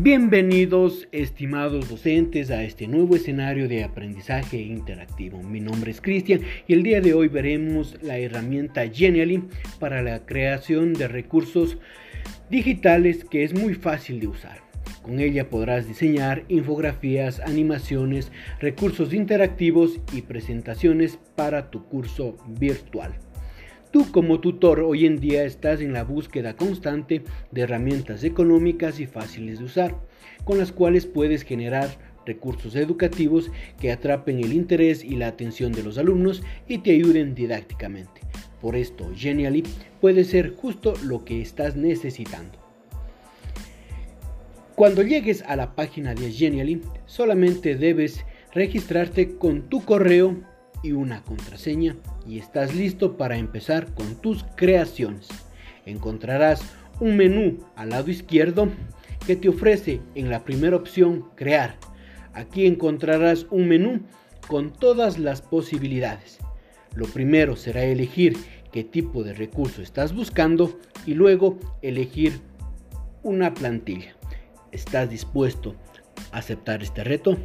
Bienvenidos, 0.00 1.06
estimados 1.12 1.88
docentes, 1.88 2.50
a 2.50 2.64
este 2.64 2.88
nuevo 2.88 3.14
escenario 3.14 3.68
de 3.68 3.84
aprendizaje 3.84 4.60
interactivo. 4.60 5.40
Mi 5.40 5.60
nombre 5.60 5.92
es 5.92 6.00
Cristian 6.00 6.40
y 6.66 6.72
el 6.72 6.82
día 6.82 7.00
de 7.00 7.14
hoy 7.14 7.28
veremos 7.28 7.96
la 8.02 8.18
herramienta 8.18 8.88
Genially 8.88 9.44
para 9.78 10.02
la 10.02 10.26
creación 10.26 10.94
de 10.94 11.06
recursos 11.06 11.78
digitales 12.50 13.24
que 13.24 13.44
es 13.44 13.54
muy 13.54 13.74
fácil 13.74 14.18
de 14.18 14.26
usar. 14.26 14.58
Con 15.02 15.20
ella 15.20 15.48
podrás 15.48 15.86
diseñar 15.86 16.42
infografías, 16.48 17.38
animaciones, 17.38 18.32
recursos 18.58 19.14
interactivos 19.14 20.00
y 20.12 20.22
presentaciones 20.22 21.20
para 21.36 21.70
tu 21.70 21.84
curso 21.84 22.36
virtual. 22.58 23.14
Tú 23.94 24.10
como 24.10 24.40
tutor 24.40 24.80
hoy 24.80 25.06
en 25.06 25.20
día 25.20 25.44
estás 25.44 25.80
en 25.80 25.92
la 25.92 26.02
búsqueda 26.02 26.56
constante 26.56 27.22
de 27.52 27.60
herramientas 27.60 28.24
económicas 28.24 28.98
y 28.98 29.06
fáciles 29.06 29.60
de 29.60 29.66
usar, 29.66 29.94
con 30.42 30.58
las 30.58 30.72
cuales 30.72 31.06
puedes 31.06 31.44
generar 31.44 31.88
recursos 32.26 32.74
educativos 32.74 33.52
que 33.80 33.92
atrapen 33.92 34.40
el 34.40 34.52
interés 34.52 35.04
y 35.04 35.14
la 35.14 35.28
atención 35.28 35.70
de 35.70 35.84
los 35.84 35.96
alumnos 35.96 36.42
y 36.66 36.78
te 36.78 36.90
ayuden 36.90 37.36
didácticamente. 37.36 38.20
Por 38.60 38.74
esto, 38.74 39.12
Genially 39.14 39.62
puede 40.00 40.24
ser 40.24 40.56
justo 40.56 40.94
lo 41.04 41.24
que 41.24 41.40
estás 41.40 41.76
necesitando. 41.76 42.58
Cuando 44.74 45.02
llegues 45.02 45.42
a 45.42 45.54
la 45.54 45.76
página 45.76 46.16
de 46.16 46.32
Genially, 46.32 46.80
solamente 47.06 47.76
debes 47.76 48.24
registrarte 48.52 49.36
con 49.36 49.68
tu 49.68 49.84
correo 49.84 50.42
y 50.82 50.90
una 50.90 51.22
contraseña 51.22 51.94
y 52.26 52.38
estás 52.38 52.74
listo 52.74 53.16
para 53.16 53.36
empezar 53.36 53.92
con 53.94 54.16
tus 54.16 54.44
creaciones. 54.56 55.28
Encontrarás 55.86 56.62
un 57.00 57.16
menú 57.16 57.58
al 57.76 57.90
lado 57.90 58.10
izquierdo 58.10 58.68
que 59.26 59.36
te 59.36 59.48
ofrece 59.48 60.00
en 60.14 60.30
la 60.30 60.44
primera 60.44 60.76
opción 60.76 61.26
crear. 61.34 61.76
Aquí 62.32 62.66
encontrarás 62.66 63.46
un 63.50 63.68
menú 63.68 64.00
con 64.48 64.72
todas 64.72 65.18
las 65.18 65.42
posibilidades. 65.42 66.38
Lo 66.94 67.06
primero 67.06 67.56
será 67.56 67.84
elegir 67.84 68.36
qué 68.72 68.84
tipo 68.84 69.22
de 69.22 69.34
recurso 69.34 69.82
estás 69.82 70.14
buscando 70.14 70.78
y 71.06 71.14
luego 71.14 71.58
elegir 71.82 72.40
una 73.22 73.54
plantilla. 73.54 74.14
¿Estás 74.72 75.10
dispuesto 75.10 75.74
a 76.32 76.38
aceptar 76.38 76.82
este 76.82 77.04
reto? 77.04 77.38